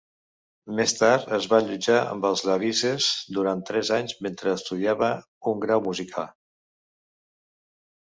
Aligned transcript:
Més 0.77 0.93
tard 0.99 1.33
es 1.35 1.47
va 1.49 1.57
allotjar 1.63 1.97
amb 2.13 2.23
els 2.29 2.41
Leavises 2.47 3.09
durant 3.35 3.61
tres 3.71 3.91
anys 3.97 4.15
mentre 4.29 4.55
estudiava 4.61 5.11
un 5.53 5.61
grau 5.67 5.85
música. 5.89 6.25